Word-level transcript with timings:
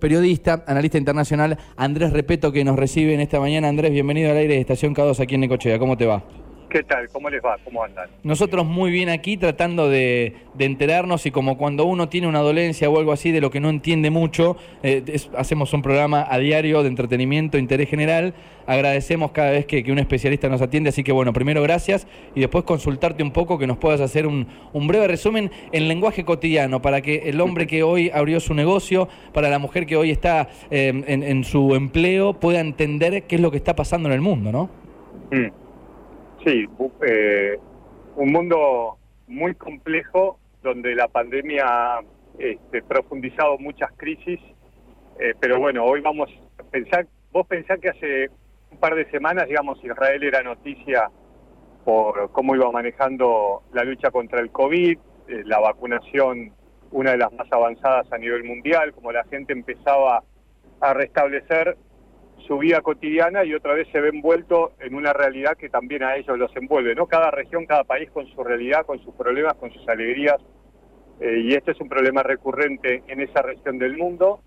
periodista, 0.00 0.64
analista 0.66 0.98
internacional, 0.98 1.58
Andrés 1.76 2.12
Repeto, 2.12 2.50
que 2.50 2.64
nos 2.64 2.76
recibe 2.76 3.14
en 3.14 3.20
esta 3.20 3.38
mañana. 3.38 3.68
Andrés, 3.68 3.92
bienvenido 3.92 4.30
al 4.30 4.38
aire 4.38 4.54
de 4.54 4.60
Estación 4.60 4.94
K2 4.94 5.20
aquí 5.20 5.36
en 5.36 5.42
Necochea. 5.42 5.78
¿Cómo 5.78 5.96
te 5.96 6.06
va? 6.06 6.24
¿Qué 6.70 6.84
tal? 6.84 7.08
¿Cómo 7.08 7.28
les 7.28 7.42
va? 7.44 7.58
¿Cómo 7.64 7.82
andan? 7.82 8.08
Nosotros 8.22 8.64
muy 8.64 8.92
bien 8.92 9.08
aquí 9.08 9.36
tratando 9.36 9.88
de, 9.88 10.36
enterarnos 10.56 11.26
y 11.26 11.32
como 11.32 11.58
cuando 11.58 11.84
uno 11.84 12.08
tiene 12.08 12.28
una 12.28 12.38
dolencia 12.38 12.88
o 12.88 12.96
algo 12.96 13.10
así 13.10 13.32
de 13.32 13.40
lo 13.40 13.50
que 13.50 13.58
no 13.58 13.70
entiende 13.70 14.10
mucho, 14.10 14.56
eh, 14.84 15.02
hacemos 15.36 15.72
un 15.72 15.82
programa 15.82 16.24
a 16.30 16.38
diario 16.38 16.82
de 16.82 16.88
entretenimiento, 16.88 17.58
interés 17.58 17.88
general. 17.88 18.34
Agradecemos 18.66 19.32
cada 19.32 19.50
vez 19.50 19.66
que, 19.66 19.84
un 19.90 19.98
especialista 19.98 20.48
nos 20.48 20.62
atiende, 20.62 20.90
así 20.90 21.02
que 21.02 21.10
bueno, 21.10 21.32
primero 21.32 21.60
gracias 21.60 22.06
y 22.36 22.40
después 22.40 22.62
consultarte 22.62 23.24
un 23.24 23.32
poco 23.32 23.58
que 23.58 23.66
nos 23.66 23.78
puedas 23.78 24.00
hacer 24.00 24.28
un, 24.28 24.46
breve 24.72 25.08
resumen 25.08 25.50
en 25.72 25.88
lenguaje 25.88 26.24
cotidiano 26.24 26.80
para 26.80 27.00
que 27.00 27.30
el 27.30 27.40
hombre 27.40 27.66
que 27.66 27.82
hoy 27.82 28.10
abrió 28.14 28.38
su 28.38 28.54
negocio, 28.54 29.08
para 29.32 29.48
la 29.48 29.58
mujer 29.58 29.86
que 29.86 29.96
hoy 29.96 30.12
está 30.12 30.48
eh, 30.70 31.02
en, 31.08 31.42
su 31.42 31.74
empleo, 31.74 32.34
pueda 32.34 32.60
entender 32.60 33.24
qué 33.24 33.34
es 33.34 33.40
lo 33.40 33.50
que 33.50 33.56
está 33.56 33.74
pasando 33.74 34.08
en 34.08 34.14
el 34.14 34.20
mundo, 34.20 34.52
¿no? 34.52 34.70
Mm. 35.32 35.59
Sí, 36.44 36.66
eh, 37.06 37.58
un 38.16 38.32
mundo 38.32 38.96
muy 39.26 39.54
complejo 39.54 40.38
donde 40.62 40.94
la 40.94 41.06
pandemia 41.08 41.64
ha 41.66 42.00
este, 42.38 42.82
profundizado 42.82 43.58
muchas 43.58 43.90
crisis, 43.96 44.40
eh, 45.18 45.34
pero 45.38 45.60
bueno, 45.60 45.84
hoy 45.84 46.00
vamos 46.00 46.30
a 46.58 46.62
pensar, 46.62 47.06
vos 47.30 47.46
pensás 47.46 47.78
que 47.78 47.90
hace 47.90 48.30
un 48.70 48.78
par 48.78 48.94
de 48.94 49.10
semanas, 49.10 49.48
digamos, 49.48 49.84
Israel 49.84 50.22
era 50.22 50.42
noticia 50.42 51.10
por 51.84 52.32
cómo 52.32 52.54
iba 52.54 52.70
manejando 52.72 53.62
la 53.74 53.84
lucha 53.84 54.10
contra 54.10 54.40
el 54.40 54.50
COVID, 54.50 54.98
eh, 55.28 55.42
la 55.44 55.60
vacunación 55.60 56.54
una 56.90 57.12
de 57.12 57.18
las 57.18 57.32
más 57.32 57.46
avanzadas 57.52 58.10
a 58.12 58.18
nivel 58.18 58.44
mundial, 58.44 58.92
como 58.94 59.12
la 59.12 59.24
gente 59.24 59.52
empezaba 59.52 60.24
a 60.80 60.94
restablecer 60.94 61.76
su 62.46 62.58
vida 62.58 62.80
cotidiana 62.80 63.44
y 63.44 63.54
otra 63.54 63.74
vez 63.74 63.88
se 63.92 64.00
ve 64.00 64.08
envuelto 64.08 64.72
en 64.80 64.94
una 64.94 65.12
realidad 65.12 65.56
que 65.56 65.68
también 65.68 66.02
a 66.02 66.16
ellos 66.16 66.38
los 66.38 66.54
envuelve, 66.56 66.94
¿no? 66.94 67.06
Cada 67.06 67.30
región, 67.30 67.66
cada 67.66 67.84
país 67.84 68.10
con 68.10 68.26
su 68.26 68.42
realidad, 68.42 68.86
con 68.86 68.98
sus 69.00 69.14
problemas, 69.14 69.54
con 69.54 69.72
sus 69.72 69.88
alegrías, 69.88 70.38
eh, 71.20 71.40
y 71.44 71.54
este 71.54 71.72
es 71.72 71.80
un 71.80 71.88
problema 71.88 72.22
recurrente 72.22 73.02
en 73.08 73.20
esa 73.20 73.42
región 73.42 73.78
del 73.78 73.96
mundo. 73.96 74.40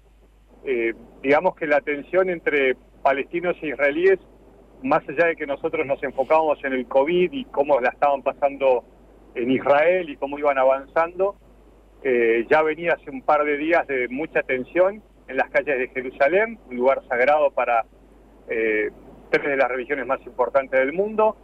Eh, 0.66 0.94
digamos 1.22 1.56
que 1.56 1.68
la 1.68 1.82
tensión 1.82 2.30
entre 2.30 2.76
palestinos 3.04 3.56
e 3.62 3.68
israelíes, 3.68 4.20
más 4.82 5.08
allá 5.08 5.28
de 5.28 5.36
que 5.36 5.46
nosotros 5.46 5.86
nos 5.86 6.02
enfocábamos 6.04 6.64
en 6.64 6.74
el 6.74 6.88
COVID 6.88 7.32
y 7.32 7.46
cómo 7.46 7.80
la 7.80 7.90
estaban 7.90 8.24
pasando 8.24 8.84
en 9.36 9.52
Israel 9.52 10.10
y 10.10 10.18
cómo 10.18 10.40
iban 10.40 10.58
avanzando, 10.58 11.36
eh, 12.04 12.46
ya 12.50 12.62
venía 12.64 12.94
hace 12.94 13.10
un 13.10 13.22
par 13.22 13.46
de 13.46 13.58
días 13.58 13.88
de 13.88 14.08
mucha 14.10 14.42
tensión 14.44 15.02
en 15.34 15.38
las 15.38 15.50
calles 15.50 15.80
de 15.80 15.88
Jerusalén, 15.90 16.60
un 16.70 16.78
lugar 16.78 17.02
sagrado 17.10 17.50
para 17.52 17.86
eh, 18.48 18.92
tres 19.32 19.46
de 19.46 19.58
las 19.58 19.68
religiones 19.68 20.06
más 20.06 20.22
importantes 20.26 20.80
del 20.80 20.94
mundo, 20.94 21.36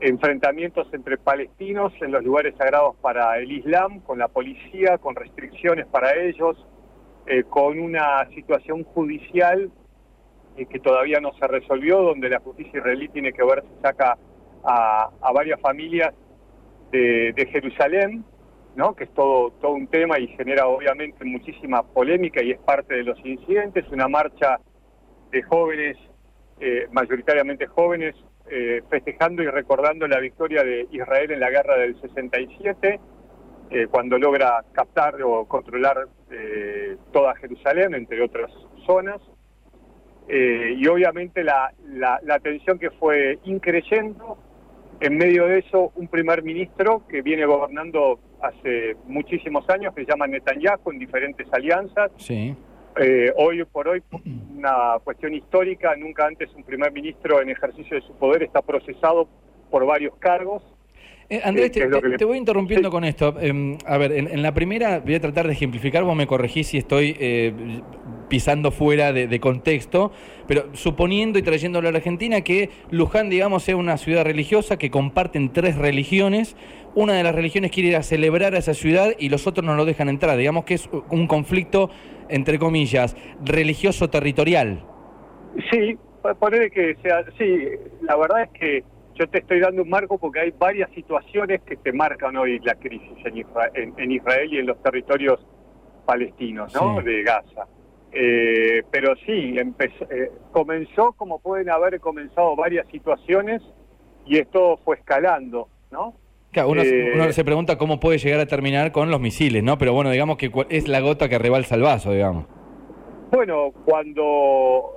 enfrentamientos 0.00 0.86
entre 0.92 1.18
palestinos 1.18 1.92
en 2.00 2.12
los 2.12 2.22
lugares 2.24 2.54
sagrados 2.56 2.94
para 3.02 3.36
el 3.38 3.50
Islam, 3.50 4.00
con 4.00 4.18
la 4.18 4.28
policía, 4.28 4.98
con 4.98 5.16
restricciones 5.16 5.86
para 5.86 6.14
ellos, 6.14 6.64
eh, 7.26 7.42
con 7.42 7.80
una 7.80 8.28
situación 8.30 8.84
judicial 8.84 9.70
eh, 10.56 10.66
que 10.66 10.78
todavía 10.78 11.20
no 11.20 11.32
se 11.34 11.48
resolvió, 11.48 12.02
donde 12.02 12.28
la 12.28 12.38
justicia 12.38 12.78
israelí 12.78 13.08
tiene 13.08 13.32
que 13.32 13.42
ver 13.42 13.62
si 13.62 13.82
saca 13.82 14.16
a, 14.62 15.32
varias 15.34 15.60
familias 15.60 16.14
de, 16.92 17.32
de 17.34 17.46
Jerusalén, 17.46 18.24
¿no? 18.76 18.94
que 18.94 19.04
es 19.04 19.14
todo, 19.14 19.50
todo 19.60 19.72
un 19.72 19.86
tema 19.88 20.18
y 20.18 20.28
genera 20.28 20.66
obviamente 20.66 21.24
muchísima 21.24 21.82
polémica 21.82 22.42
y 22.42 22.52
es 22.52 22.58
parte 22.58 22.94
de 22.94 23.02
los 23.02 23.18
incidentes, 23.24 23.86
una 23.90 24.08
marcha 24.08 24.58
de 25.30 25.42
jóvenes, 25.42 25.96
eh, 26.60 26.86
mayoritariamente 26.92 27.66
jóvenes, 27.66 28.14
eh, 28.50 28.82
festejando 28.90 29.42
y 29.42 29.46
recordando 29.46 30.06
la 30.06 30.18
victoria 30.18 30.62
de 30.62 30.86
Israel 30.90 31.30
en 31.30 31.40
la 31.40 31.50
guerra 31.50 31.76
del 31.76 32.00
67, 32.00 33.00
eh, 33.70 33.86
cuando 33.90 34.18
logra 34.18 34.64
captar 34.72 35.22
o 35.22 35.46
controlar 35.46 36.08
toda 37.12 37.34
Jerusalén, 37.36 37.92
entre 37.94 38.22
otras 38.22 38.52
zonas. 38.86 39.20
y 40.28 40.86
obviamente 40.86 41.42
la, 41.42 41.72
la, 41.88 42.20
la 42.22 42.38
tensión 42.38 42.78
que 42.78 42.90
fue 42.92 43.40
increyendo, 43.42 44.38
en 45.00 45.16
medio 45.16 45.46
de 45.46 45.58
eso 45.58 45.90
un 45.96 46.06
primer 46.06 46.44
ministro 46.44 47.02
que 47.08 47.22
viene 47.22 47.46
gobernando 47.46 48.20
hace 48.42 48.96
muchísimos 49.06 49.68
años, 49.70 49.94
que 49.94 50.04
se 50.04 50.10
llama 50.10 50.26
Netanyahu 50.26 50.90
en 50.92 50.98
diferentes 50.98 51.46
alianzas. 51.52 52.10
Sí. 52.16 52.54
Eh, 53.00 53.32
hoy 53.36 53.64
por 53.64 53.88
hoy, 53.88 54.02
una 54.56 54.98
cuestión 55.04 55.34
histórica, 55.34 55.94
nunca 55.96 56.26
antes 56.26 56.52
un 56.54 56.64
primer 56.64 56.92
ministro 56.92 57.40
en 57.40 57.50
ejercicio 57.50 57.96
de 57.96 58.02
su 58.02 58.14
poder 58.14 58.42
está 58.42 58.62
procesado 58.62 59.28
por 59.70 59.86
varios 59.86 60.16
cargos. 60.16 60.62
Eh, 61.28 61.40
Andrés, 61.44 61.70
eh, 61.76 61.88
te, 62.18 62.24
voy 62.24 62.38
interrumpiendo 62.38 62.90
con 62.90 63.04
esto. 63.04 63.36
Em, 63.40 63.78
a 63.86 63.96
ver, 63.98 64.12
en, 64.12 64.42
la 64.42 64.52
primera 64.52 64.98
voy 64.98 65.14
a 65.14 65.20
tratar 65.20 65.46
de 65.46 65.52
ejemplificar, 65.52 66.02
vos 66.02 66.16
me 66.16 66.26
corregís 66.26 66.66
si 66.66 66.78
estoy 66.78 67.16
pisando 68.30 68.70
fuera 68.70 69.12
de, 69.12 69.40
contexto, 69.40 70.12
pero 70.46 70.74
suponiendo 70.74 71.38
y 71.38 71.42
trayéndolo 71.42 71.88
a 71.88 71.92
la 71.92 71.98
Argentina 71.98 72.40
que 72.40 72.70
Luján, 72.90 73.28
digamos, 73.28 73.64
sea 73.64 73.76
una 73.76 73.98
ciudad 73.98 74.24
religiosa 74.24 74.78
que 74.78 74.90
comparten 74.90 75.52
tres 75.52 75.76
religiones, 75.76 76.56
una 76.94 77.12
de 77.12 77.22
las 77.22 77.34
religiones 77.34 77.70
quiere 77.72 77.90
ir 77.90 77.96
a 77.96 78.02
celebrar 78.02 78.54
a 78.54 78.58
esa 78.58 78.72
ciudad 78.72 79.10
y 79.18 79.28
los 79.28 79.46
otros 79.46 79.66
no 79.66 79.74
lo 79.74 79.84
dejan 79.84 80.08
entrar, 80.08 80.38
digamos 80.38 80.64
que 80.64 80.74
es 80.74 80.88
un 81.10 81.26
conflicto, 81.26 81.90
entre 82.30 82.58
comillas, 82.58 83.16
religioso-territorial. 83.44 84.82
Sí, 85.70 85.98
poner 86.38 86.70
que 86.70 86.96
sea, 87.02 87.24
sí, 87.36 87.68
la 88.02 88.16
verdad 88.16 88.44
es 88.44 88.50
que 88.58 88.84
yo 89.16 89.28
te 89.28 89.38
estoy 89.38 89.60
dando 89.60 89.82
un 89.82 89.90
marco 89.90 90.18
porque 90.18 90.40
hay 90.40 90.54
varias 90.56 90.90
situaciones 90.92 91.60
que 91.62 91.76
te 91.76 91.92
marcan 91.92 92.36
hoy 92.36 92.58
la 92.60 92.76
crisis 92.76 93.18
en 93.24 94.12
Israel, 94.12 94.52
y 94.52 94.58
en 94.58 94.66
los 94.66 94.80
territorios 94.82 95.44
palestinos, 96.06 96.72
¿no? 96.74 97.02
De 97.02 97.22
Gaza. 97.22 97.66
Eh, 98.12 98.82
pero 98.90 99.14
sí, 99.26 99.54
eh, 99.56 100.30
comenzó 100.50 101.12
como 101.12 101.38
pueden 101.38 101.70
haber 101.70 102.00
comenzado 102.00 102.56
varias 102.56 102.86
situaciones 102.88 103.62
y 104.26 104.38
esto 104.38 104.80
fue 104.84 104.96
escalando, 104.96 105.68
¿no? 105.90 106.14
Claro, 106.50 106.70
uno, 106.70 106.82
eh, 106.82 107.32
se 107.32 107.44
pregunta 107.44 107.78
cómo 107.78 108.00
puede 108.00 108.18
llegar 108.18 108.40
a 108.40 108.46
terminar 108.46 108.90
con 108.90 109.10
los 109.10 109.20
misiles, 109.20 109.62
¿no? 109.62 109.78
Pero 109.78 109.92
bueno, 109.92 110.10
digamos 110.10 110.36
que 110.36 110.50
es 110.68 110.88
la 110.88 111.00
gota 111.00 111.28
que 111.28 111.38
rebalsa 111.38 111.76
el 111.76 111.82
vaso, 111.82 112.12
digamos. 112.12 112.46
Bueno, 113.30 113.70
cuando, 113.84 114.94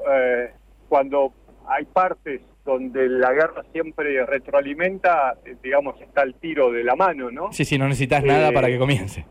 cuando 0.90 1.32
hay 1.68 1.86
partes 1.86 2.42
donde 2.66 3.08
la 3.08 3.32
guerra 3.34 3.64
siempre 3.72 4.26
retroalimenta, 4.26 5.38
digamos, 5.62 6.02
está 6.02 6.24
el 6.24 6.34
tiro 6.36 6.72
de 6.72 6.84
la 6.84 6.96
mano, 6.96 7.30
¿no? 7.30 7.54
Sí, 7.54 7.66
sí, 7.66 7.78
no 7.78 7.88
necesitas 7.88 8.24
nada 8.24 8.52
para 8.52 8.70
que 8.70 8.80
comience. 8.80 9.24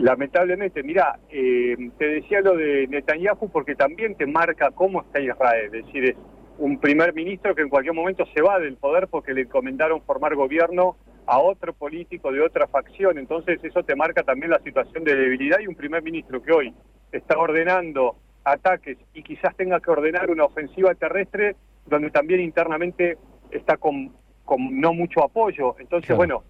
Lamentablemente, 0.00 0.82
mira, 0.82 1.18
eh, 1.28 1.76
te 1.98 2.06
decía 2.06 2.40
lo 2.40 2.56
de 2.56 2.86
Netanyahu 2.88 3.50
porque 3.50 3.74
también 3.74 4.14
te 4.14 4.26
marca 4.26 4.70
cómo 4.70 5.02
está 5.02 5.20
Israel, 5.20 5.66
es 5.66 5.84
decir, 5.84 6.04
es 6.04 6.16
un 6.58 6.78
primer 6.78 7.14
ministro 7.14 7.54
que 7.54 7.62
en 7.62 7.68
cualquier 7.68 7.94
momento 7.94 8.24
se 8.34 8.40
va 8.40 8.58
del 8.58 8.76
poder 8.76 9.08
porque 9.08 9.34
le 9.34 9.42
encomendaron 9.42 10.02
formar 10.02 10.34
gobierno 10.34 10.96
a 11.26 11.38
otro 11.38 11.74
político 11.74 12.32
de 12.32 12.40
otra 12.40 12.66
facción, 12.66 13.18
entonces 13.18 13.62
eso 13.62 13.82
te 13.82 13.94
marca 13.94 14.22
también 14.22 14.50
la 14.50 14.58
situación 14.60 15.04
de 15.04 15.14
debilidad 15.14 15.58
y 15.60 15.66
un 15.66 15.74
primer 15.74 16.02
ministro 16.02 16.42
que 16.42 16.52
hoy 16.52 16.74
está 17.12 17.38
ordenando 17.38 18.16
ataques 18.44 18.96
y 19.12 19.22
quizás 19.22 19.54
tenga 19.56 19.80
que 19.80 19.90
ordenar 19.90 20.30
una 20.30 20.44
ofensiva 20.44 20.94
terrestre 20.94 21.56
donde 21.86 22.10
también 22.10 22.40
internamente 22.40 23.18
está 23.50 23.76
con, 23.76 24.12
no 24.58 24.94
mucho 24.94 25.22
apoyo. 25.22 25.76
Entonces, 25.78 26.16
bueno, 26.16 26.42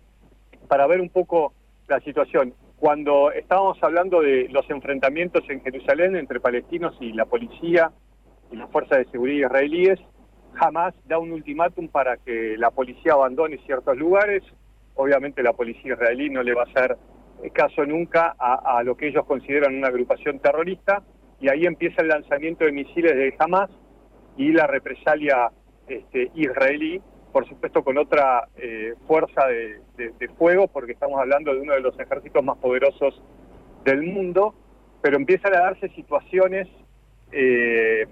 para 0.68 0.86
ver 0.86 1.00
un 1.00 1.08
poco 1.08 1.52
la 1.88 2.00
situación 2.00 2.54
cuando 2.80 3.30
estábamos 3.32 3.76
hablando 3.82 4.22
de 4.22 4.48
los 4.48 4.68
enfrentamientos 4.70 5.44
en 5.50 5.62
Jerusalén 5.62 6.16
entre 6.16 6.40
palestinos 6.40 6.96
y 6.98 7.12
la 7.12 7.26
policía 7.26 7.92
y 8.50 8.56
las 8.56 8.70
fuerzas 8.70 8.98
de 8.98 9.04
seguridad 9.10 9.48
israelíes, 9.48 10.00
jamás 10.54 10.94
da 11.06 11.18
un 11.18 11.30
ultimátum 11.30 11.88
para 11.88 12.16
que 12.16 12.56
la 12.56 12.70
policía 12.70 13.12
abandone 13.12 13.58
ciertos 13.66 13.96
lugares. 13.98 14.42
Obviamente 14.94 15.42
la 15.42 15.52
policía 15.52 15.92
israelí 15.92 16.30
no 16.30 16.42
le 16.42 16.54
va 16.54 16.62
a 16.62 16.64
hacer 16.64 16.96
caso 17.52 17.84
nunca 17.84 18.34
a, 18.38 18.82
lo 18.82 18.96
que 18.96 19.08
ellos 19.08 19.26
consideran 19.26 19.76
una 19.76 19.88
agrupación 19.88 20.38
terrorista 20.38 21.02
y 21.38 21.50
ahí 21.50 21.66
empieza 21.66 22.00
el 22.00 22.08
lanzamiento 22.08 22.64
de 22.64 22.72
misiles 22.72 23.14
de 23.14 23.34
Hamas 23.38 23.70
y 24.38 24.52
la 24.52 24.66
represalia 24.66 25.50
este, 25.86 26.30
israelí 26.34 27.00
por 27.32 27.48
supuesto 27.48 27.82
con 27.82 27.98
otra 27.98 28.48
eh, 28.56 28.94
fuerza 29.06 29.46
de, 29.46 29.80
fuego, 30.38 30.68
porque 30.68 30.92
estamos 30.92 31.20
hablando 31.20 31.52
de 31.52 31.60
uno 31.60 31.74
de 31.74 31.80
los 31.80 31.98
ejércitos 31.98 32.42
más 32.42 32.56
poderosos 32.58 33.20
del 33.84 34.02
mundo, 34.02 34.54
pero 35.02 35.16
empiezan 35.16 35.54
a 35.54 35.60
darse 35.60 35.88
situaciones 35.90 36.68
eh, 37.32 38.06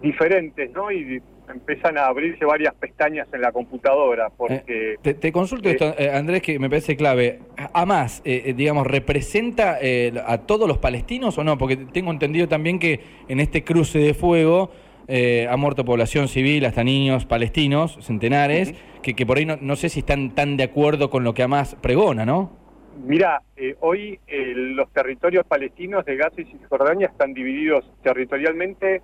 diferentes, 0.00 0.70
¿no? 0.72 0.92
Y 0.92 1.20
empiezan 1.48 1.98
a 1.98 2.06
abrirse 2.06 2.44
varias 2.44 2.74
pestañas 2.74 3.26
en 3.32 3.40
la 3.40 3.52
computadora. 3.52 4.30
porque 4.30 4.96
te, 5.02 5.32
consulto 5.32 5.68
esto, 5.68 5.94
Andrés, 6.12 6.42
que 6.42 6.58
me 6.58 6.68
parece 6.68 6.96
clave. 6.96 7.40
Hamas, 7.72 8.22
digamos, 8.22 8.86
¿representa 8.86 9.78
a 10.26 10.38
todos 10.38 10.68
los 10.68 10.78
palestinos 10.78 11.38
o 11.38 11.44
no? 11.44 11.56
Porque 11.58 11.76
tengo 11.76 12.12
entendido 12.12 12.48
también 12.48 12.78
que 12.78 13.00
en 13.28 13.40
este 13.40 13.64
cruce 13.64 13.98
de 13.98 14.14
fuego 14.14 14.70
ha 15.08 15.56
muerto 15.56 15.84
población 15.84 16.28
civil, 16.28 16.64
hasta 16.66 16.84
niños 16.84 17.24
palestinos, 17.24 17.98
centenares, 18.00 18.74
que, 19.02 19.14
que, 19.14 19.24
por 19.24 19.38
ahí 19.38 19.46
no, 19.46 19.56
no 19.60 19.76
sé 19.76 19.88
si 19.88 20.00
están 20.00 20.34
tan 20.34 20.56
de 20.56 20.64
acuerdo 20.64 21.08
con 21.08 21.24
lo 21.24 21.34
que 21.34 21.42
Hamas 21.42 21.76
pregona, 21.76 22.26
¿no? 22.26 22.58
Mira, 23.04 23.42
eh, 23.56 23.76
hoy 23.80 24.18
eh, 24.26 24.52
los 24.54 24.92
territorios 24.92 25.46
palestinos 25.46 26.04
de 26.04 26.16
Gaza 26.16 26.40
y 26.40 26.44
Cisjordania 26.46 27.06
están 27.06 27.32
divididos 27.32 27.90
territorialmente, 28.02 29.02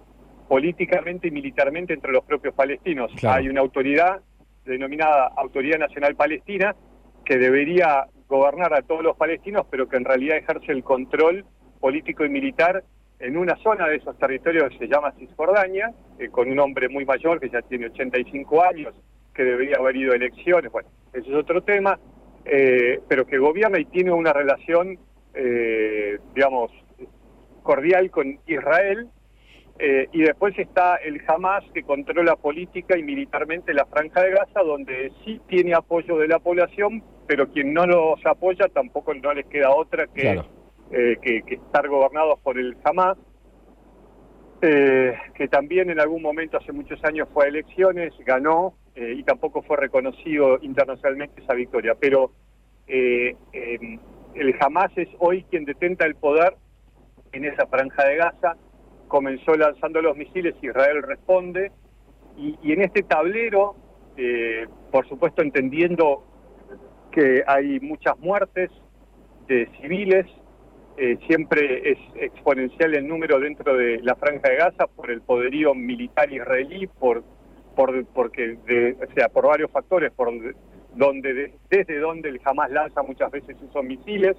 políticamente 0.48 1.28
y 1.28 1.30
militarmente 1.30 1.94
entre 1.94 2.12
los 2.12 2.24
propios 2.24 2.54
palestinos. 2.54 3.12
Hay 3.24 3.48
una 3.48 3.60
autoridad 3.60 4.20
denominada 4.64 5.30
Autoridad 5.36 5.78
Nacional 5.78 6.16
Palestina 6.16 6.74
que 7.24 7.38
debería 7.38 8.06
gobernar 8.28 8.74
a 8.74 8.82
todos 8.82 9.02
los 9.02 9.16
palestinos, 9.16 9.66
pero 9.70 9.88
que 9.88 9.96
en 9.96 10.04
realidad 10.04 10.38
ejerce 10.38 10.72
el 10.72 10.82
control 10.82 11.44
político 11.80 12.24
y 12.24 12.28
militar 12.28 12.82
en 13.24 13.38
una 13.38 13.56
zona 13.56 13.88
de 13.88 13.96
esos 13.96 14.18
territorios 14.18 14.70
que 14.70 14.78
se 14.78 14.88
llama 14.88 15.12
Cisjordania, 15.12 15.92
eh, 16.18 16.28
con 16.28 16.50
un 16.50 16.58
hombre 16.60 16.90
muy 16.90 17.06
mayor 17.06 17.40
que 17.40 17.48
ya 17.48 17.62
tiene 17.62 17.86
85 17.86 18.62
años, 18.62 18.94
que 19.34 19.44
debería 19.44 19.76
haber 19.78 19.96
ido 19.96 20.12
a 20.12 20.16
elecciones. 20.16 20.70
Bueno, 20.70 20.90
ese 21.12 21.30
es 21.30 21.34
otro 21.34 21.62
tema. 21.62 21.98
Eh, 22.46 23.00
pero 23.08 23.26
que 23.26 23.38
gobierna 23.38 23.80
y 23.80 23.86
tiene 23.86 24.12
una 24.12 24.34
relación, 24.34 24.98
eh, 25.32 26.18
digamos, 26.34 26.70
cordial 27.62 28.10
con 28.10 28.38
Israel. 28.46 29.08
Y 30.12 30.22
después 30.22 30.56
está 30.56 30.96
el 30.96 31.20
Hamas 31.26 31.64
que 31.74 31.82
controla 31.82 32.36
política 32.36 32.96
y 32.96 33.02
militarmente 33.02 33.74
la 33.74 33.86
franja 33.86 34.22
de 34.22 34.30
Gaza, 34.30 34.60
donde 34.60 35.10
sí 35.24 35.40
tiene 35.48 35.74
apoyo 35.74 36.16
de 36.16 36.28
la 36.28 36.38
población, 36.38 37.02
pero 37.26 37.50
quien 37.50 37.74
no 37.74 37.84
los 37.84 38.24
apoya 38.24 38.68
tampoco 38.68 39.14
no 39.14 39.34
les 39.34 39.46
queda 39.46 39.74
otra 39.74 40.06
que, 40.06 40.40
que, 40.90 41.42
que, 41.42 41.54
estar 41.54 41.88
gobernados 41.88 42.38
por 42.40 42.58
el 42.58 42.76
Hamas. 42.84 43.16
que 44.60 45.48
también 45.50 45.90
en 45.90 46.00
algún 46.00 46.22
momento 46.22 46.58
hace 46.58 46.72
muchos 46.72 47.02
años 47.04 47.28
fue 47.32 47.46
a 47.46 47.48
elecciones, 47.48 48.12
ganó, 48.24 48.74
eh, 48.96 49.14
y 49.16 49.24
tampoco 49.24 49.62
fue 49.62 49.76
reconocido 49.76 50.58
internacionalmente 50.62 51.42
esa 51.42 51.54
victoria. 51.54 51.96
Pero 51.98 52.30
eh, 52.86 53.34
em, 53.52 53.98
el 54.34 54.54
Hamas 54.60 54.92
es 54.96 55.08
hoy 55.18 55.44
quien 55.50 55.64
detenta 55.64 56.06
el 56.06 56.14
poder 56.14 56.54
en 57.32 57.44
esa 57.44 57.66
franja 57.66 58.04
de 58.04 58.16
Gaza. 58.16 58.56
Comenzó 59.08 59.54
lanzando 59.56 60.00
los 60.00 60.16
misiles, 60.16 60.54
Israel 60.62 61.02
responde, 61.02 61.72
y, 62.36 62.72
en 62.72 62.82
este 62.82 63.02
tablero, 63.02 63.76
eh, 64.16 64.66
por 64.90 65.08
supuesto 65.08 65.42
entendiendo 65.42 66.24
que 67.12 67.44
hay 67.46 67.78
muchas 67.80 68.18
muertes 68.18 68.70
de 69.46 69.68
civiles, 69.80 70.26
siempre 71.26 71.90
es 71.90 71.98
exponencial 72.14 72.94
el 72.94 73.06
número 73.06 73.40
dentro 73.40 73.76
de 73.76 74.00
la 74.02 74.14
franja 74.14 74.48
de 74.48 74.56
Gaza 74.56 74.86
por 74.86 75.10
el 75.10 75.22
poderío 75.22 75.74
militar 75.74 76.32
israelí, 76.32 76.86
por 76.86 77.24
por, 77.74 78.04
porque 78.06 78.56
de, 78.66 78.96
o 79.02 79.14
sea, 79.14 79.28
por 79.28 79.46
varios 79.46 79.70
factores, 79.70 80.12
por 80.12 80.30
donde 80.94 81.52
desde 81.68 81.98
donde 81.98 82.28
el 82.28 82.40
Hamas 82.44 82.70
lanza 82.70 83.02
muchas 83.02 83.30
veces 83.30 83.56
esos 83.60 83.84
misiles, 83.84 84.36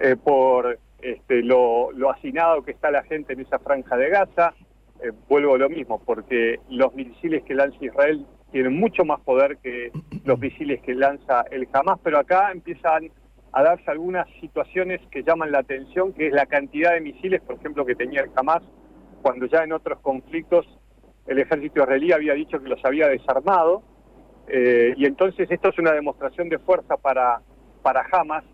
eh, 0.00 0.16
por 0.16 0.78
este, 1.00 1.42
lo, 1.42 1.92
lo 1.92 2.10
hacinado 2.10 2.62
que 2.62 2.72
está 2.72 2.90
la 2.90 3.04
gente 3.04 3.32
en 3.32 3.40
esa 3.40 3.58
franja 3.58 3.96
de 3.96 4.10
Gaza, 4.10 4.54
eh, 5.00 5.12
vuelvo 5.28 5.54
a 5.54 5.58
lo 5.58 5.68
mismo, 5.68 6.00
porque 6.04 6.60
los 6.68 6.94
misiles 6.94 7.44
que 7.44 7.54
lanza 7.54 7.76
Israel 7.80 8.26
tienen 8.50 8.78
mucho 8.78 9.04
más 9.04 9.20
poder 9.20 9.58
que 9.58 9.90
los 10.24 10.38
misiles 10.38 10.80
que 10.82 10.94
lanza 10.94 11.44
el 11.50 11.68
Hamas, 11.72 11.98
pero 12.02 12.18
acá 12.18 12.50
empiezan 12.52 13.10
a 13.54 13.62
darse 13.62 13.88
algunas 13.88 14.28
situaciones 14.40 15.00
que 15.12 15.22
llaman 15.22 15.52
la 15.52 15.60
atención, 15.60 16.12
que 16.12 16.26
es 16.26 16.32
la 16.32 16.46
cantidad 16.46 16.92
de 16.92 17.00
misiles, 17.00 17.40
por 17.40 17.54
ejemplo, 17.54 17.86
que 17.86 17.94
tenía 17.94 18.22
el 18.22 18.30
Hamas, 18.34 18.62
cuando 19.22 19.46
ya 19.46 19.62
en 19.62 19.72
otros 19.72 20.00
conflictos 20.00 20.66
el 21.28 21.38
ejército 21.38 21.80
israelí 21.80 22.10
había 22.10 22.34
dicho 22.34 22.60
que 22.60 22.68
los 22.68 22.84
había 22.84 23.06
desarmado, 23.06 23.82
eh, 24.48 24.92
y 24.96 25.06
entonces 25.06 25.48
esto 25.48 25.68
es 25.68 25.78
una 25.78 25.92
demostración 25.92 26.48
de 26.48 26.58
fuerza 26.58 26.96
para, 26.96 27.42
para 27.80 28.04
Hamas, 28.10 28.44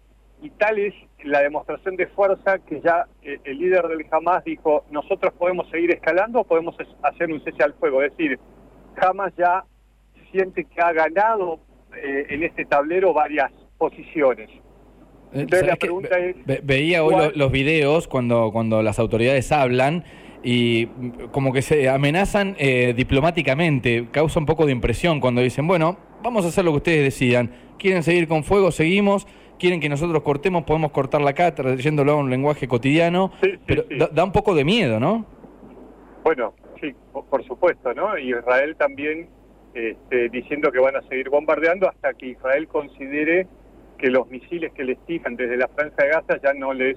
y 0.43 0.51
tal 0.51 0.79
es 0.79 0.95
la 1.25 1.41
demostración 1.41 1.97
de 1.97 2.07
fuerza 2.09 2.59
que 2.59 2.83
ya 2.83 3.07
eh, 3.23 3.41
el 3.45 3.59
líder 3.59 3.89
del 3.89 4.07
Hamas 4.11 4.45
dijo, 4.45 4.85
nosotros 4.91 5.33
podemos 5.33 5.69
seguir 5.71 5.93
escalando 5.93 6.41
o 6.41 6.45
podemos 6.45 6.77
hacer 7.03 7.33
un 7.33 7.43
cese 7.43 7.63
al 7.63 7.73
fuego, 7.73 8.03
es 8.03 8.15
decir, 8.15 8.39
Hamas 8.97 9.35
ya 9.35 9.65
siente 10.31 10.67
que 10.67 10.81
ha 10.83 10.93
ganado 10.93 11.59
eh, 11.97 12.27
en 12.29 12.43
este 12.43 12.67
tablero 12.67 13.15
varias 13.15 13.51
posiciones. 13.79 14.51
Entonces 15.33 15.67
la 15.67 15.77
pregunta 15.77 16.19
es... 16.19 16.37
veía 16.65 17.05
hoy 17.05 17.33
los 17.35 17.53
videos 17.53 18.09
cuando, 18.09 18.51
cuando 18.53 18.83
las 18.83 18.99
autoridades 18.99 19.53
hablan 19.53 20.05
y 20.43 20.87
como 21.33 21.53
que 21.53 21.63
se 21.63 21.89
amenazan 21.89 22.57
eh, 22.59 22.95
diplomáticamente. 22.97 24.09
Causa 24.11 24.41
un 24.41 24.47
poco 24.47 24.67
de 24.67 24.73
impresión 24.73 25.21
cuando 25.21 25.41
dicen, 25.41 25.67
bueno, 25.67 25.99
vamos 26.23 26.45
a 26.45 26.49
hacer 26.49 26.65
lo 26.65 26.73
que 26.73 26.79
ustedes 26.79 27.05
decidan. 27.05 27.51
¿Quieren 27.79 28.03
seguir 28.03 28.27
con 28.27 28.45
fuego? 28.45 28.71
Seguimos. 28.71 29.27
¿Quieren 29.59 29.81
que 29.81 29.91
nosotros 29.91 30.23
cortemos? 30.23 30.65
Podemos 30.65 30.91
cortar 30.91 31.21
la 31.21 31.35
cara, 31.35 31.55
trayéndolo 31.55 32.13
a 32.13 32.17
un 32.17 32.31
lenguaje 32.31 32.67
cotidiano. 32.67 33.31
pero 33.67 33.85
Da, 34.11 34.25
un 34.25 34.33
poco 34.33 34.55
de 34.55 34.65
miedo, 34.65 34.99
¿no? 34.99 35.27
Bueno, 36.25 36.55
sí, 36.81 36.95
por 37.13 37.45
supuesto, 37.45 37.93
¿no? 37.93 38.17
Y 38.17 38.31
Israel 38.31 38.75
también 38.77 39.29
este, 39.75 40.31
diciendo 40.31 40.73
que 40.73 40.79
van 40.79 40.97
a 40.97 41.03
seguir 41.03 41.29
bombardeando 41.29 41.89
hasta 41.89 42.15
que 42.15 42.29
Israel 42.29 42.69
considere 42.69 43.47
que 44.01 44.09
los 44.09 44.29
misiles 44.31 44.73
que 44.73 44.83
les 44.83 44.99
tiran 45.05 45.37
desde 45.37 45.57
la 45.57 45.69
franja 45.69 46.03
de 46.03 46.09
Gaza 46.09 46.41
ya 46.43 46.55
no 46.55 46.73
les 46.73 46.97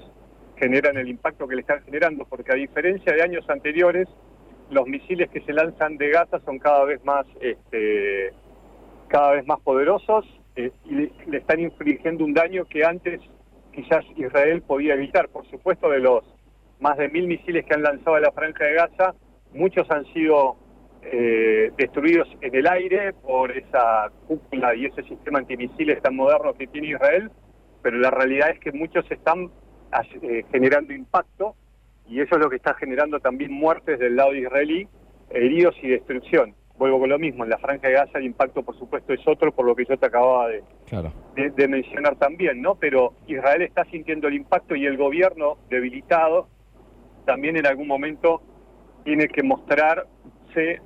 generan 0.56 0.98
el 0.98 1.10
impacto 1.10 1.48
que 1.48 1.56
le 1.56 1.62
están 1.62 1.84
generando, 1.84 2.26
porque 2.26 2.54
a 2.54 2.56
diferencia 2.56 3.14
de 3.14 3.22
años 3.22 3.50
anteriores, 3.50 4.08
los 4.70 4.88
misiles 4.88 5.30
que 5.30 5.42
se 5.42 5.52
lanzan 5.52 5.98
de 5.98 6.10
Gaza 6.10 6.40
son 6.46 6.60
cada 6.60 6.86
vez 6.86 7.04
más, 7.04 7.26
este, 7.42 8.34
cada 9.10 9.32
vez 9.32 9.46
más 9.46 9.60
poderosos 9.60 10.26
eh, 10.56 10.72
y 10.86 10.96
le, 11.30 11.38
están 11.38 11.60
infligiendo 11.60 12.24
un 12.24 12.34
daño 12.34 12.66
que 12.66 12.86
antes 12.86 13.20
quizás 13.74 14.06
Israel 14.16 14.62
podía 14.62 14.94
evitar. 14.94 15.28
Por 15.30 15.46
supuesto, 15.50 15.90
de 15.90 16.00
los 16.00 16.24
más 16.80 16.98
de 16.98 17.10
mil 17.10 17.28
misiles 17.28 17.66
que 17.66 17.74
han 17.74 17.84
lanzado 17.84 18.16
a 18.16 18.22
la 18.22 18.32
franja 18.32 18.64
de 18.64 18.74
Gaza, 18.76 19.16
muchos 19.54 19.90
han 19.92 20.06
sido 20.14 20.56
eh, 21.12 21.72
destruidos 21.78 22.28
en 22.42 22.56
el 22.56 22.68
aire 22.68 23.14
por 23.14 23.52
esa 23.52 24.12
cúpula 24.28 24.76
y 24.76 24.86
ese 24.86 25.04
sistema 25.04 25.40
antimisiles 25.40 26.02
tan 26.02 26.16
moderno 26.16 26.54
que 26.54 26.68
tiene 26.68 26.90
Israel, 26.90 27.30
pero 27.82 27.98
la 27.98 28.12
realidad 28.12 28.52
es 28.52 28.60
que 28.60 28.72
muchos 28.72 29.10
están 29.12 29.50
eh, 30.22 30.44
generando 30.52 30.94
impacto 30.94 31.56
y 32.08 32.20
eso 32.20 32.36
es 32.36 32.42
lo 32.42 32.50
que 32.50 32.56
está 32.58 32.74
generando 32.76 33.20
también 33.20 33.52
muertes 33.52 34.00
del 34.00 34.16
lado 34.16 34.34
israelí, 34.34 34.88
heridos 35.30 35.76
y 35.82 35.90
destrucción. 35.90 36.56
Vuelvo 36.78 37.00
con 37.00 37.10
lo 37.10 37.20
mismo, 37.20 37.44
en 37.44 37.52
la 37.52 37.60
franja 37.60 37.88
de 37.88 37.94
Gaza 37.94 38.18
el 38.18 38.26
impacto 38.26 38.64
por 38.64 38.78
supuesto 38.78 39.14
es 39.14 39.22
otro 39.28 39.52
por 39.52 39.66
lo 39.66 39.76
que 39.76 39.86
yo 39.86 39.98
te 39.98 40.08
acababa 40.08 40.48
de, 40.48 40.64
de, 41.52 41.68
mencionar 41.68 42.16
también, 42.16 42.62
¿no? 42.62 42.76
Pero 42.76 43.14
Israel 43.28 43.62
está 43.62 43.86
sintiendo 43.86 44.28
el 44.28 44.34
impacto 44.34 44.76
y 44.76 44.86
el 44.86 44.98
gobierno 44.98 45.58
debilitado 45.70 46.48
también 47.26 47.58
en 47.58 47.68
algún 47.68 47.88
momento 47.88 48.42
tiene 49.04 49.28
que 49.28 49.44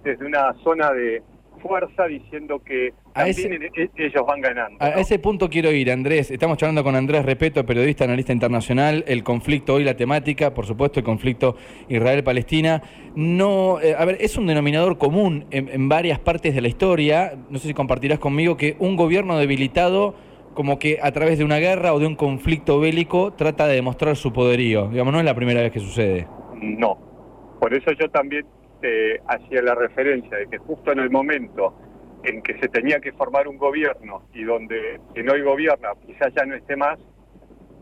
desde 0.04 0.26
una 0.26 0.54
zona 0.64 0.92
de, 0.92 1.22
fuerza 1.58 2.06
diciendo 2.06 2.62
que 2.64 2.94
también 3.14 3.64
e, 3.64 3.90
ellos 3.98 4.24
van 4.28 4.42
ganando. 4.42 4.78
A 4.80 4.90
ese 5.00 5.20
punto 5.20 5.50
quiero 5.50 5.72
ir, 5.72 5.92
Andrés. 5.92 6.32
Estamos 6.32 6.58
charlando 6.58 6.84
con 6.84 6.96
Andrés 6.96 7.26
Repeto, 7.26 7.66
periodista, 7.66 8.06
analista 8.06 8.32
internacional. 8.34 9.04
El 9.08 9.24
conflicto 9.24 9.76
hoy, 9.76 9.84
la 9.84 9.96
temática, 9.96 10.54
por 10.54 10.66
supuesto, 10.66 11.00
el 11.00 11.06
conflicto 11.06 11.56
Israel-Palestina. 11.90 12.82
No, 13.16 13.80
eh, 13.82 13.96
a 13.98 14.06
ver, 14.06 14.18
es 14.20 14.38
un 14.38 14.48
denominador 14.48 14.98
común 14.98 15.46
en, 15.52 15.90
varias 15.90 16.20
partes 16.20 16.54
de 16.54 16.62
la 16.62 16.68
historia. 16.68 17.34
No 17.50 17.60
sé 17.60 17.68
si 17.68 17.74
compartirás 17.74 18.20
conmigo 18.20 18.58
que 18.58 18.76
un 18.80 18.96
gobierno 18.96 19.38
debilitado 19.38 20.16
como 20.54 20.80
que 20.80 21.00
a 21.02 21.12
través 21.12 21.38
de 21.38 21.44
una 21.44 21.58
guerra 21.58 21.94
o 21.94 22.00
de 22.00 22.08
un 22.08 22.16
conflicto 22.16 22.80
bélico 22.80 23.34
trata 23.34 23.68
de 23.68 23.76
demostrar 23.76 24.16
su 24.16 24.34
poderío. 24.34 24.88
Digamos, 24.88 25.14
no 25.14 25.20
es 25.20 25.26
la 25.26 25.36
primera 25.36 25.62
vez 25.62 25.72
que 25.72 25.80
sucede. 25.80 26.28
No. 26.56 26.98
Por 27.60 27.74
eso 27.74 27.92
yo 27.92 28.10
también 28.10 28.46
este, 28.77 29.22
hacía 29.27 29.62
la 29.63 29.74
referencia 29.74 30.38
de 30.38 30.48
que 30.48 30.60
justo 30.60 30.91
en 30.91 31.00
el 31.00 31.10
momento 31.10 31.75
en 32.24 32.43
que 32.43 32.60
se 32.60 32.67
tenía 32.67 33.00
que 33.00 33.12
formar 33.12 33.48
un 33.48 33.57
gobierno 33.57 34.27
y 34.34 34.43
donde 34.43 35.00
no 35.24 35.34
hay 35.34 35.41
gobierno 35.41 35.89
quizás 36.05 36.34
ya 36.36 36.46
no 36.46 36.55
esté 36.55 36.75
más, 36.75 37.00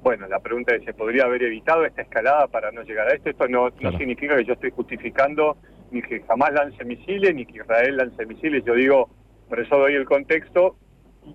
bueno, 0.01 0.27
la 0.27 0.39
pregunta 0.39 0.73
es, 0.73 0.85
¿se 0.85 0.93
podría 0.93 1.25
haber 1.25 1.43
evitado 1.43 1.83
esta 1.83 2.03
escalada 2.03 2.47
para 2.47 2.71
no 2.71 2.83
llegar 2.83 3.07
a 3.07 3.13
esto? 3.13 3.29
Esto 3.29 3.47
no, 3.47 3.69
no 3.81 3.97
significa 3.97 4.37
que 4.37 4.45
yo 4.45 4.53
estoy 4.53 4.71
justificando 4.71 5.57
ni 5.91 6.01
que 6.01 6.21
jamás 6.21 6.53
lance 6.53 6.83
misiles, 6.85 7.33
ni 7.33 7.45
que 7.45 7.57
Israel 7.57 7.97
lance 7.97 8.25
misiles. 8.25 8.63
Yo 8.63 8.75
digo, 8.75 9.09
por 9.49 9.59
eso 9.59 9.77
doy 9.77 9.95
el 9.95 10.05
contexto 10.05 10.77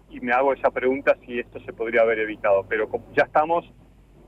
y, 0.08 0.20
me 0.20 0.32
hago 0.32 0.52
esa 0.52 0.70
pregunta 0.70 1.16
si 1.26 1.40
esto 1.40 1.58
se 1.60 1.72
podría 1.72 2.02
haber 2.02 2.20
evitado. 2.20 2.64
Pero 2.68 2.88
ya 3.12 3.24
estamos 3.24 3.68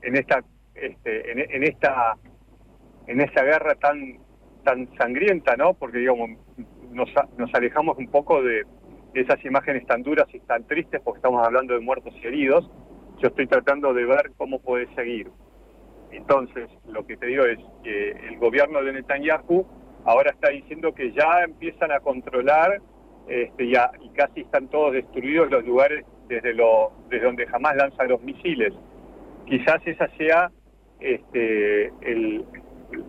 en 0.01 0.17
esta, 0.17 0.43
este, 0.75 1.31
en, 1.31 1.39
en 1.39 1.63
esta, 1.63 2.17
en 3.07 3.21
esta 3.21 3.43
guerra 3.43 3.75
tan 3.75 4.19
tan 4.63 4.87
sangrienta, 4.97 5.55
¿no? 5.55 5.73
Porque, 5.73 5.99
digamos, 5.99 6.31
nos, 6.91 7.09
alejamos 7.53 7.97
un 7.97 8.07
poco 8.07 8.41
de 8.41 8.63
esas 9.13 9.43
imágenes 9.45 9.85
tan 9.85 10.03
duras 10.03 10.27
y 10.33 10.39
tan 10.39 10.65
tristes 10.65 11.01
porque 11.03 11.19
estamos 11.19 11.45
hablando 11.45 11.73
de 11.73 11.79
muertos 11.79 12.13
y 12.21 12.27
heridos. 12.27 12.69
Yo 13.21 13.27
estoy 13.27 13.47
tratando 13.47 13.93
de 13.93 14.05
ver 14.05 14.31
cómo 14.37 14.59
puede 14.59 14.93
seguir. 14.95 15.29
Entonces, 16.11 16.69
lo 16.87 17.05
que 17.05 17.17
te 17.17 17.27
digo 17.27 17.43
es 17.45 17.59
que 17.83 18.11
el 18.11 18.37
gobierno 18.37 18.83
de 18.83 18.93
Netanyahu 18.93 19.65
ahora 20.05 20.31
está 20.31 20.49
diciendo 20.49 20.93
que 20.93 21.11
ya 21.11 21.43
empiezan 21.43 21.91
a 21.91 21.99
controlar 21.99 22.81
este, 23.27 23.69
ya, 23.69 23.91
y 24.01 24.09
casi 24.09 24.41
están 24.41 24.67
todos 24.67 24.93
destruidos 24.93 25.49
los 25.49 25.63
lugares 25.65 26.05
desde 26.27 26.53
donde 26.53 27.47
jamás 27.47 27.75
lanzan 27.75 28.09
los 28.09 28.21
misiles. 28.21 28.73
Quizás 29.45 29.81
esa 29.85 30.07
sea 30.17 30.51
este, 30.99 31.87
el, 32.01 32.45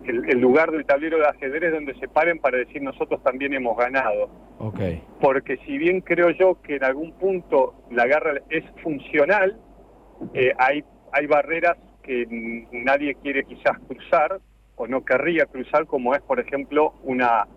el, 0.05 0.39
lugar 0.39 0.71
del 0.71 0.85
tablero 0.85 1.17
de 1.17 1.27
ajedrez 1.27 1.71
donde 1.71 1.95
se 1.95 2.07
paren 2.07 2.39
para 2.39 2.57
decir 2.57 2.81
nosotros 2.81 3.21
también 3.23 3.53
hemos 3.53 3.77
ganado. 3.77 4.29
Okay. 4.59 5.03
Porque 5.19 5.57
si 5.65 5.77
bien 5.77 6.01
creo 6.01 6.29
yo 6.31 6.61
que 6.61 6.77
en 6.77 6.83
algún 6.83 7.13
punto 7.13 7.75
la 7.91 8.05
guerra 8.05 8.41
es 8.49 8.63
funcional, 8.83 9.59
eh, 10.33 10.53
hay, 10.57 10.83
hay 11.11 11.27
barreras 11.27 11.77
que 12.03 12.25
nadie 12.71 13.15
quiere 13.15 13.43
quizás 13.45 13.77
cruzar 13.87 14.39
o 14.75 14.87
no 14.87 15.03
querría 15.03 15.45
cruzar, 15.45 15.85
como 15.85 16.13
es, 16.13 16.21
por 16.21 16.39
ejemplo, 16.39 16.93
una 17.03 17.47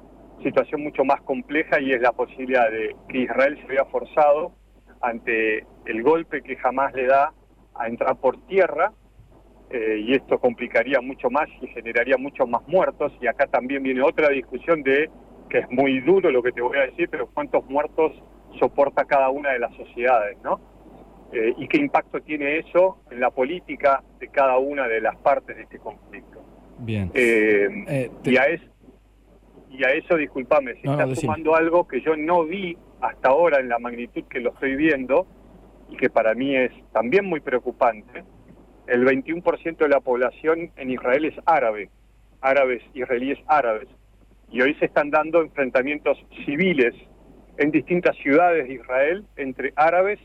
situación 0.42 0.82
mucho 0.82 1.04
más 1.04 1.20
compleja 1.22 1.80
y 1.80 1.92
es 1.92 2.00
la 2.00 2.12
posibilidad 2.12 2.70
de 2.70 2.94
que 3.08 3.18
Israel 3.18 3.58
se 3.60 3.66
vea 3.66 3.84
forzado 3.86 4.52
ante 5.00 5.66
el 5.86 6.02
golpe 6.02 6.42
que 6.42 6.56
jamás 6.56 6.92
le 6.94 7.06
da 7.06 7.32
a 7.74 7.88
entrar 7.88 8.16
por 8.16 8.40
tierra 8.46 8.92
eh, 9.70 10.02
y 10.06 10.14
esto 10.14 10.38
complicaría 10.38 11.00
mucho 11.00 11.28
más 11.30 11.48
y 11.60 11.66
generaría 11.68 12.16
muchos 12.16 12.48
más 12.48 12.66
muertos 12.66 13.12
y 13.20 13.26
acá 13.26 13.46
también 13.46 13.82
viene 13.82 14.00
otra 14.02 14.30
discusión 14.30 14.82
de 14.82 15.10
que 15.50 15.58
es 15.58 15.70
muy 15.70 16.00
duro 16.00 16.30
lo 16.30 16.42
que 16.42 16.52
te 16.52 16.60
voy 16.60 16.78
a 16.78 16.82
decir, 16.82 17.08
pero 17.10 17.28
cuántos 17.28 17.64
muertos 17.66 18.12
soporta 18.58 19.04
cada 19.04 19.30
una 19.30 19.50
de 19.50 19.58
las 19.58 19.74
sociedades, 19.74 20.38
¿no? 20.42 20.60
Eh, 21.32 21.54
y 21.58 21.68
qué 21.68 21.78
impacto 21.78 22.20
tiene 22.20 22.58
eso 22.58 23.02
en 23.10 23.20
la 23.20 23.30
política 23.30 24.02
de 24.18 24.28
cada 24.28 24.58
una 24.58 24.88
de 24.88 25.00
las 25.00 25.16
partes 25.16 25.56
de 25.56 25.62
este 25.62 25.78
conflicto. 25.78 26.42
Bien. 26.78 27.10
Eh, 27.12 28.10
y, 28.24 28.36
a 28.36 28.44
es, 28.44 28.62
y 29.70 29.84
a 29.84 29.92
eso, 29.92 30.16
discúlpame, 30.16 30.74
si 30.76 30.88
está 30.88 31.14
sumando 31.14 31.54
algo 31.54 31.86
que 31.86 32.00
yo 32.00 32.16
no 32.16 32.44
vi 32.44 32.76
hasta 33.00 33.28
ahora 33.28 33.60
en 33.60 33.68
la 33.68 33.78
magnitud 33.78 34.24
que 34.24 34.40
lo 34.40 34.50
estoy 34.50 34.76
viendo 34.76 35.26
y 35.90 35.96
que 35.96 36.08
para 36.08 36.34
mí 36.34 36.56
es 36.56 36.72
también 36.92 37.26
muy 37.26 37.40
preocupante, 37.40 38.24
el 38.88 39.04
21% 39.04 39.76
de 39.76 39.88
la 39.88 40.00
población 40.00 40.70
en 40.76 40.90
Israel 40.90 41.26
es 41.26 41.34
árabe, 41.46 41.90
árabes, 42.40 42.82
israelíes 42.94 43.38
árabes. 43.46 43.88
Y 44.50 44.62
hoy 44.62 44.74
se 44.76 44.86
están 44.86 45.10
dando 45.10 45.42
enfrentamientos 45.42 46.18
civiles 46.46 46.94
en 47.58 47.70
distintas 47.70 48.16
ciudades 48.16 48.66
de 48.66 48.74
Israel 48.74 49.24
entre 49.36 49.72
árabes, 49.76 50.18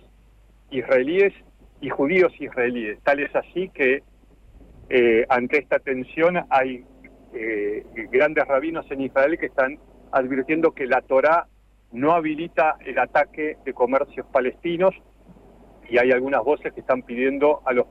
israelíes 0.72 1.34
y 1.82 1.89
judíos 1.89 2.32
israelíes. 2.39 3.00
Tal 3.03 3.20
es 3.20 3.36
así 3.36 3.70
que 3.70 4.01
eh, 4.89 5.25
ante 5.27 5.60
esta 5.60 5.79
tensión 5.79 6.38
hay 6.50 6.86
eh, 7.34 7.84
grandes 8.12 8.48
rabinos 8.48 8.89
en 8.91 9.01
Israel 9.01 9.38
que 9.38 9.48
están 9.48 9.77
advirtiendo 10.12 10.72
que 10.72 10.86
la 10.86 11.01
Torá 11.01 11.48
no 11.91 12.13
habilita 12.13 12.77
el 12.86 12.98
ataque 12.98 13.58
de 13.65 13.74
comercios 13.74 14.25
palestinos 14.27 14.96
y 15.90 15.98
hay 15.98 16.12
algunas 16.12 16.44
voces 16.44 16.74
que 16.74 16.82
están 16.82 17.04
pidiendo 17.04 17.62
a 17.66 17.74
los, 17.74 17.86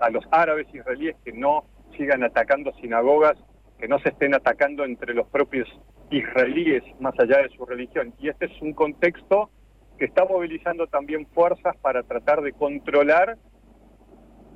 a 0.00 0.10
los 0.10 0.24
árabes 0.30 0.66
israelíes 0.72 1.16
que 1.24 1.32
no 1.32 1.64
sigan 1.96 2.22
atacando 2.22 2.72
sinagogas, 2.80 3.36
que 3.78 3.88
no 3.88 3.98
se 4.00 4.10
estén 4.10 4.34
atacando 4.34 4.84
entre 4.84 5.14
los 5.14 5.26
propios 5.28 5.68
israelíes 6.10 6.82
más 7.00 7.18
allá 7.18 7.38
de 7.42 7.48
su 7.50 7.64
religión. 7.64 8.12
Y 8.18 8.28
este 8.28 8.46
es 8.46 8.62
un 8.62 8.72
contexto 8.72 9.50
que 9.98 10.04
está 10.04 10.24
movilizando 10.24 10.86
también 10.86 11.26
fuerzas 11.34 11.76
para 11.78 12.02
tratar 12.02 12.42
de 12.42 12.52
controlar 12.52 13.36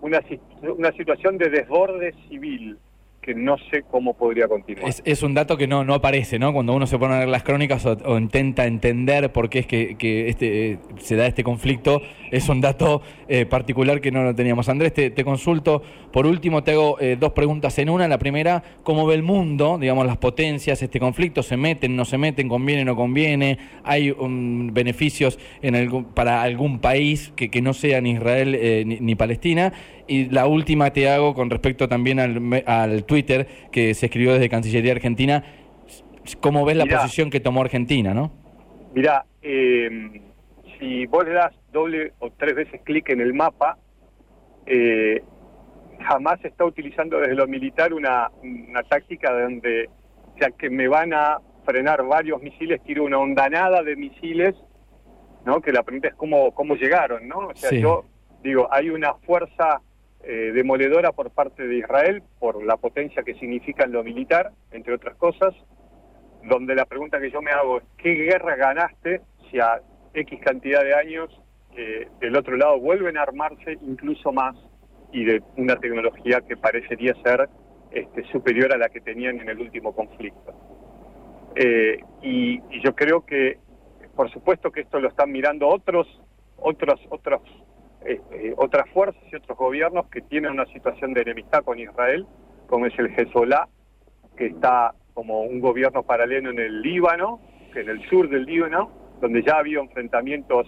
una, 0.01 0.21
una 0.63 0.93
situación 0.93 1.39
de 1.39 1.51
desborde 1.51 2.13
civil 2.29 2.79
que 3.23 3.35
no 3.37 3.57
sé 3.71 3.85
cómo 3.89 4.15
podría 4.15 4.49
continuar. 4.49 4.93
Es, 5.05 5.23
un 5.23 5.33
dato 5.33 5.57
que 5.57 5.69
no, 5.69 5.85
no 5.85 5.95
aparece, 5.95 6.41
¿no? 6.41 6.53
Cuando 6.53 6.75
uno 6.75 6.89
se 6.89 6.99
pone 6.99 7.15
a 7.15 7.19
leer 7.19 7.29
las 7.29 7.45
crónicas 7.45 7.87
o, 7.87 8.19
intenta 8.19 8.67
entender 8.67 9.33
por 9.33 9.49
qué 9.49 9.61
es 9.61 9.67
que, 9.67 9.97
que 9.97 10.29
este, 10.29 10.79
se 10.99 11.15
da 11.15 11.27
este 11.27 11.45
conflicto, 11.45 12.03
es 12.33 12.49
un 12.49 12.61
dato 12.61 13.01
eh, 13.29 13.47
particular 13.47 14.01
que 14.01 14.11
no 14.11 14.25
lo 14.25 14.35
teníamos. 14.35 14.69
Andrés, 14.69 14.93
te, 14.93 15.25
consulto, 15.25 15.83
por 16.13 16.27
último 16.27 16.65
te 16.65 16.73
hago 16.73 16.99
eh, 16.99 17.17
dos 17.19 17.33
preguntas 17.33 17.79
en 17.79 17.91
una. 17.91 18.09
La 18.09 18.19
primera, 18.19 18.65
¿cómo 18.83 19.07
ve 19.07 19.15
el 19.15 19.23
mundo, 19.23 19.79
digamos, 19.79 20.05
las 20.05 20.17
potencias, 20.17 20.83
este 20.83 20.99
conflicto? 20.99 21.45
¿Se 21.45 21.57
meten, 21.57 21.95
no 21.95 22.05
se 22.05 22.19
meten, 22.19 22.49
conviene, 22.49 22.85
no 22.85 22.97
conviene? 22.97 23.59
¿Hay 23.85 24.11
um, 24.11 24.73
beneficios 24.75 25.39
en 25.61 25.77
el, 25.77 25.91
para 26.15 26.43
algún 26.43 26.81
país 26.81 27.33
que, 27.37 27.51
que 27.51 27.63
no 27.63 27.73
sea 27.73 28.01
ni 28.01 28.13
Israel 28.13 28.57
eh, 28.59 28.85
ni 28.85 29.15
Palestina? 29.15 29.73
Y 30.07 30.31
la 30.31 30.47
última 30.47 30.93
te 30.93 31.09
hago 31.09 31.35
con 31.35 31.51
respecto 31.51 31.89
también 31.89 32.19
al, 32.19 32.65
al 32.67 33.05
Twitter 33.05 33.47
que 33.71 33.95
se 33.95 34.07
escribió 34.07 34.33
desde 34.33 34.49
Cancillería 34.49 34.93
Argentina. 34.93 35.45
¿Cómo 36.41 36.65
ves 36.65 36.77
la 36.77 36.87
posición 36.87 37.31
que 37.31 37.41
tomó 37.41 37.63
Argentina, 37.63 38.15
no? 38.15 38.33
Mira, 38.95 39.25
em, 39.41 40.21
si 40.79 41.07
vos 41.07 41.25
le 41.25 41.33
das 41.33 41.55
doble 41.73 42.13
o 42.19 42.31
tres 42.31 42.55
veces 42.55 42.81
clic 42.85 43.09
en 43.09 43.21
el 43.21 43.35
mapa, 43.35 43.79
eh, 44.67 45.23
jamás 46.01 46.41
se 46.41 46.49
está 46.49 46.65
utilizando 46.65 47.19
desde 47.19 47.35
lo 47.35 47.47
militar 47.47 47.93
una, 47.93 48.31
una 48.43 48.83
táctica 48.83 49.33
donde, 49.33 49.89
ya 50.41 50.51
que 50.51 50.71
me 50.71 50.89
van 50.89 51.13
a 51.15 51.39
frenar 51.65 52.05
varios 52.05 52.43
misiles, 52.43 52.83
tiro 52.83 53.05
una 53.05 53.19
ondanada 53.19 53.83
de 53.83 53.97
misiles, 53.97 54.55
¿no? 55.45 55.61
Que 55.61 55.73
la 55.73 55.83
pregunta 55.83 56.09
es 56.09 56.15
cómo, 56.15 56.53
cómo 56.53 56.75
llegaron, 56.75 57.27
¿no? 57.27 57.49
O 57.49 57.55
sea, 57.55 57.71
yo 57.71 58.05
digo, 58.43 58.69
hay 58.71 58.91
una 58.91 59.15
fuerza 59.15 59.81
eh, 60.25 60.53
demoledora 60.55 61.11
por 61.11 61.31
parte 61.31 61.67
de 61.67 61.79
Israel 61.79 62.23
por 62.39 62.65
la 62.65 62.77
potencia 62.77 63.25
que 63.25 63.35
significa 63.35 63.85
en 63.85 63.93
lo 63.93 64.05
militar, 64.05 64.53
entre 64.71 64.95
otras 64.95 65.17
cosas, 65.17 65.53
donde 66.45 66.77
la 66.77 66.85
pregunta 66.85 67.21
que 67.21 67.31
yo 67.31 67.43
me 67.43 67.51
hago 67.51 67.79
es, 67.79 67.85
¿qué 67.99 68.15
guerra 68.15 68.55
ganaste 68.55 69.21
si 69.51 69.59
a 69.59 69.81
X 70.15 70.41
cantidad 70.41 70.85
de 70.85 70.95
años 70.95 71.29
eh, 71.77 72.09
del 72.21 72.37
otro 72.37 72.57
lado 72.57 72.79
vuelven 72.79 73.17
a 73.17 73.23
armarse 73.23 73.79
incluso 73.83 74.33
más 74.33 74.55
y 75.11 75.25
de 75.25 75.43
una 75.57 75.77
tecnología 75.77 76.41
que 76.41 76.57
parecería 76.57 77.15
ser 77.23 77.49
este, 77.91 78.23
superior 78.31 78.73
a 78.73 78.79
la 78.79 78.91
que 78.91 79.01
tenían 79.01 79.41
en 79.41 79.49
el 79.49 79.59
último 79.59 79.93
conflicto? 79.95 80.55
Eh, 81.57 81.99
y, 82.23 82.61
y 82.71 82.83
yo 82.85 82.95
creo 82.95 83.27
que, 83.27 83.59
por 84.15 84.31
supuesto 84.31 84.71
que 84.71 84.83
esto 84.83 85.01
lo 85.01 85.09
están 85.09 85.33
mirando 85.33 85.67
otros, 85.69 86.07
otros, 86.59 87.01
otros 87.11 87.43
este, 88.05 88.55
otras 88.57 88.89
fuerzas 88.91 89.23
y 89.31 89.37
otros 89.37 89.57
gobiernos 89.57 90.07
que 90.09 90.21
tienen 90.23 90.53
una 90.53 90.67
situación 90.67 91.13
de 91.13 91.23
enemistad 91.23 91.65
con 91.65 91.79
Israel, 91.79 92.27
como 92.67 92.87
es 92.87 92.99
el 92.99 93.07
Hezbollah, 93.07 93.69
que 94.37 94.47
está 94.47 94.95
como 95.15 95.43
un 95.43 95.61
gobierno 95.61 96.03
paralelo 96.03 96.51
en 96.51 96.59
el 96.59 96.83
Líbano, 96.83 97.41
que 97.73 97.81
en 97.81 97.91
el 97.91 98.09
sur 98.09 98.29
del 98.29 98.45
Líbano, 98.45 98.91
donde 99.21 99.43
ya 99.43 99.57
ha 99.57 99.59
habido 99.61 99.83
enfrentamientos 99.83 100.67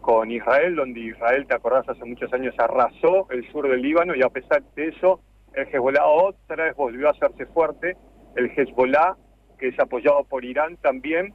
con 0.00 0.30
Israel, 0.30 0.74
donde 0.74 1.00
Israel, 1.00 1.46
te 1.46 1.54
acordás, 1.54 1.88
hace 1.88 2.04
muchos 2.04 2.32
años 2.32 2.54
arrasó 2.58 3.28
el 3.30 3.50
sur 3.52 3.68
del 3.68 3.80
Líbano 3.80 4.14
y 4.16 4.22
a 4.22 4.28
pesar 4.28 4.62
de 4.74 4.88
eso, 4.88 5.20
el 5.54 5.66
Hezbollah 5.68 6.06
otra 6.06 6.64
vez 6.64 6.76
volvió 6.76 7.08
a 7.08 7.12
hacerse 7.12 7.46
fuerte. 7.46 7.96
El 8.36 8.50
Hezbollah, 8.50 9.16
que 9.58 9.68
es 9.68 9.78
apoyado 9.78 10.24
por 10.24 10.44
Irán 10.44 10.76
también, 10.78 11.34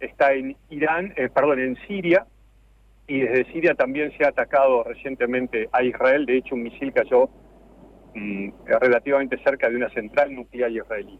está 0.00 0.34
en 0.34 0.56
Irán, 0.70 1.12
eh, 1.16 1.28
perdón, 1.28 1.58
en 1.58 1.76
Siria, 1.86 2.26
y 3.06 3.20
desde 3.20 3.52
Siria 3.52 3.74
también 3.74 4.12
se 4.16 4.24
ha 4.24 4.28
atacado 4.28 4.84
recientemente 4.84 5.68
a 5.72 5.82
Israel. 5.82 6.26
De 6.26 6.38
hecho, 6.38 6.54
un 6.54 6.64
misil 6.64 6.92
cayó 6.92 7.28
mm, 8.14 8.50
relativamente 8.80 9.38
cerca 9.44 9.68
de 9.68 9.76
una 9.76 9.90
central 9.90 10.34
nuclear 10.34 10.70
israelí. 10.70 11.18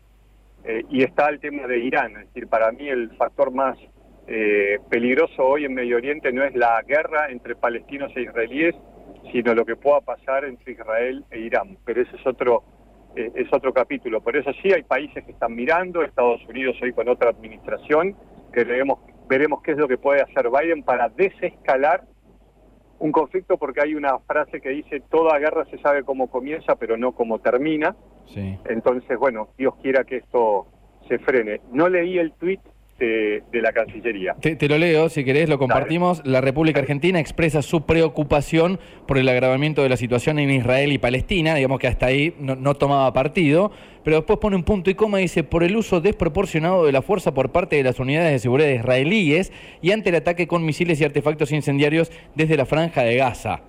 Eh, 0.64 0.82
y 0.90 1.04
está 1.04 1.28
el 1.28 1.38
tema 1.38 1.66
de 1.66 1.78
Irán. 1.78 2.12
Es 2.16 2.26
decir, 2.26 2.48
para 2.48 2.72
mí 2.72 2.88
el 2.88 3.10
factor 3.16 3.52
más 3.52 3.78
eh, 4.26 4.78
peligroso 4.90 5.44
hoy 5.44 5.64
en 5.64 5.74
Medio 5.74 5.96
Oriente 5.96 6.32
no 6.32 6.42
es 6.42 6.54
la 6.56 6.82
guerra 6.82 7.30
entre 7.30 7.54
palestinos 7.54 8.10
e 8.16 8.22
israelíes, 8.22 8.74
sino 9.30 9.54
lo 9.54 9.64
que 9.64 9.76
pueda 9.76 10.00
pasar 10.00 10.44
entre 10.44 10.72
Israel 10.72 11.24
e 11.30 11.38
Irán. 11.38 11.78
Pero 11.84 12.02
ese 12.02 12.16
es 12.16 12.26
otro 12.26 12.64
eh, 13.14 13.30
es 13.34 13.48
otro 13.52 13.72
capítulo. 13.72 14.20
Por 14.20 14.36
eso 14.36 14.50
sí 14.62 14.72
hay 14.72 14.82
países 14.82 15.24
que 15.24 15.32
están 15.32 15.54
mirando, 15.54 16.02
Estados 16.02 16.44
Unidos 16.48 16.76
hoy 16.82 16.92
con 16.92 17.08
otra 17.08 17.30
administración, 17.30 18.16
que 18.52 18.64
debemos 18.64 18.98
veremos 19.28 19.62
qué 19.62 19.72
es 19.72 19.78
lo 19.78 19.88
que 19.88 19.98
puede 19.98 20.22
hacer 20.22 20.48
Biden 20.50 20.82
para 20.82 21.08
desescalar 21.08 22.04
un 22.98 23.12
conflicto 23.12 23.58
porque 23.58 23.80
hay 23.82 23.94
una 23.94 24.18
frase 24.20 24.60
que 24.60 24.70
dice 24.70 25.02
toda 25.10 25.38
guerra 25.38 25.66
se 25.70 25.78
sabe 25.78 26.02
cómo 26.02 26.28
comienza 26.28 26.76
pero 26.76 26.96
no 26.96 27.12
cómo 27.12 27.38
termina. 27.38 27.94
Entonces, 28.68 29.16
bueno, 29.18 29.48
Dios 29.56 29.74
quiera 29.82 30.02
que 30.04 30.16
esto 30.16 30.66
se 31.08 31.18
frene. 31.18 31.60
No 31.70 31.88
leí 31.88 32.18
el 32.18 32.32
tuit 32.32 32.60
de, 32.98 33.42
la 33.52 33.72
Cancillería. 33.72 34.34
Te, 34.40 34.68
lo 34.68 34.78
leo, 34.78 35.08
si 35.08 35.24
querés, 35.24 35.48
lo 35.48 35.58
compartimos. 35.58 36.24
La 36.24 36.40
República 36.40 36.80
Argentina 36.80 37.20
expresa 37.20 37.62
su 37.62 37.84
preocupación 37.84 38.80
por 39.06 39.18
el 39.18 39.28
agravamiento 39.28 39.82
de 39.82 39.90
la 39.90 39.96
situación 39.96 40.38
en 40.38 40.50
Israel 40.50 40.92
y 40.92 40.98
Palestina, 40.98 41.54
digamos 41.54 41.78
que 41.78 41.88
hasta 41.88 42.06
ahí 42.06 42.34
no, 42.38 42.56
no 42.56 42.74
tomaba 42.74 43.12
partido, 43.12 43.70
pero 44.06 44.18
después 44.18 44.38
pone 44.38 44.54
un 44.54 44.62
punto 44.62 44.88
y 44.88 44.94
coma 44.94 45.18
y 45.18 45.22
dice, 45.22 45.42
por 45.42 45.64
el 45.64 45.76
uso 45.76 46.00
desproporcionado 46.00 46.86
de 46.86 46.92
la 46.92 47.02
fuerza 47.02 47.34
por 47.34 47.50
parte 47.50 47.74
de 47.74 47.82
las 47.82 47.98
unidades 47.98 48.30
de 48.30 48.38
seguridad 48.38 48.68
israelíes 48.68 49.50
y 49.82 49.90
ante 49.90 50.10
el 50.10 50.14
ataque 50.14 50.46
con 50.46 50.64
misiles 50.64 51.00
y 51.00 51.04
artefactos 51.04 51.50
incendiarios 51.50 52.12
desde 52.36 52.56
la 52.56 52.66
franja 52.66 53.02
de 53.02 53.16
Gaza 53.16 53.62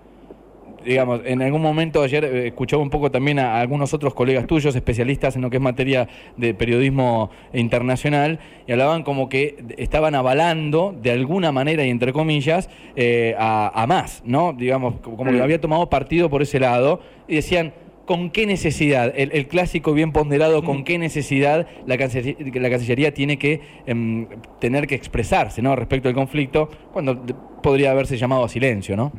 digamos, 0.86 1.22
en 1.26 1.42
algún 1.42 1.64
momento 1.64 2.04
ayer 2.04 2.24
eh, 2.24 2.48
escuchaba 2.48 2.84
un 2.84 2.92
poco 2.92 3.10
también 3.10 3.40
a, 3.40 3.60
algunos 3.60 3.96
otros 3.96 4.14
colegas 4.14 4.46
tuyos, 4.46 4.76
especialistas 4.76 5.36
en 5.36 5.42
lo 5.42 5.50
que 5.50 5.58
es 5.58 5.64
materia 5.64 6.08
de 6.38 6.54
periodismo 6.54 7.32
internacional, 7.52 8.40
y 8.68 8.74
hablaban 8.74 9.02
como 9.02 9.30
que 9.30 9.56
estaban 9.78 10.14
avalando 10.14 10.96
de 11.02 11.12
alguna 11.12 11.52
manera 11.52 11.84
y 11.84 11.90
entre 11.90 12.14
comillas 12.14 12.70
eh, 12.96 13.36
a, 13.40 13.86
más, 13.88 14.22
¿no? 14.24 14.54
Digamos, 14.54 15.00
como 15.02 15.26
que 15.26 15.32
mm. 15.32 15.42
había 15.42 15.60
tomado 15.60 15.90
partido 15.90 16.30
por 16.30 16.44
ese 16.44 16.60
lado 16.60 17.02
y 17.28 17.38
decían, 17.38 17.74
¿con 18.08 18.32
qué 18.32 18.48
necesidad? 18.48 19.14
El, 19.16 19.48
clásico 19.48 19.94
bien 19.94 20.12
ponderado, 20.12 20.64
¿con 20.64 20.80
mm. 20.80 20.84
qué 20.86 20.98
necesidad 20.98 21.68
la 21.86 21.98
Cancillería, 21.98 22.62
la 22.62 22.70
Cancillería 22.72 23.14
tiene 23.14 23.38
que 23.38 23.62
em, 23.86 24.28
tener 24.60 24.88
que 24.88 24.96
expresarse 24.96 25.62
¿no? 25.62 25.76
respecto 25.76 26.10
al 26.10 26.16
conflicto 26.16 26.70
cuando 26.92 27.22
podría 27.62 27.92
haberse 27.92 28.18
llamado 28.18 28.46
a 28.46 28.50
silencio, 28.50 28.96
¿no? 28.96 29.12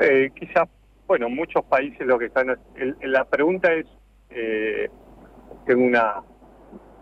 Eh, 0.00 0.30
quizás, 0.34 0.68
bueno, 1.06 1.28
muchos 1.28 1.64
países 1.64 2.04
lo 2.04 2.18
que 2.18 2.26
están... 2.26 2.56
la 3.02 3.24
pregunta 3.26 3.72
es, 3.72 3.86
eh, 4.30 4.88
tengo 5.66 5.84
una 5.84 6.22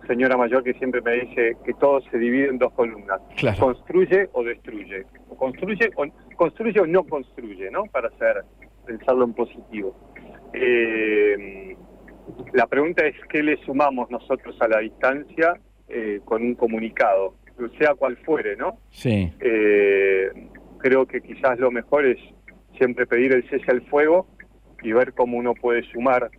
señora 0.07 0.37
mayor 0.37 0.65
que 0.65 0.75
siempre 0.75 1.01
me 1.03 1.13
dice 1.13 1.57
que 1.65 1.73
todo 1.75 2.01
se 2.11 2.19
divide 2.19 2.49
en 2.49 2.59
dos 2.59 2.73
columnas, 2.73 3.21
construye 3.59 4.29
o 4.33 4.43
destruye, 4.43 5.07
construye 5.37 5.91
o, 5.95 6.05
construye 6.37 6.81
o 6.81 6.87
no 6.87 7.05
construye, 7.05 7.71
¿no? 7.71 7.85
Para 7.85 8.09
hacer, 8.09 8.45
pensarlo 8.87 9.25
en 9.25 9.35
positivo. 9.35 9.95
Eh, 10.53 11.77
la 12.53 12.67
pregunta 12.67 13.07
es 13.07 13.15
qué 13.29 13.43
le 13.43 13.57
sumamos 13.65 14.11
nosotros 14.11 14.57
a 14.61 14.69
la 14.69 14.79
distancia 14.79 15.55
eh, 15.89 16.21
con 16.25 16.43
un 16.43 16.55
comunicado, 16.55 17.35
sea 17.79 17.95
cual 17.95 18.17
fuere, 18.25 18.57
¿no? 18.57 18.79
Sí. 18.91 19.33
creo 20.79 21.07
que 21.07 21.21
quizás 21.21 21.59
lo 21.59 21.71
mejor 21.71 22.07
es 22.07 22.19
siempre 22.79 23.07
pedir 23.07 23.35
el 23.35 23.49
cese 23.51 23.71
al 23.71 23.83
fuego 23.83 24.27
y 24.83 24.93
ver 24.93 25.13
cómo 25.13 25.37
uno 25.37 25.55
puede 25.55 25.83
sumar 25.93 26.31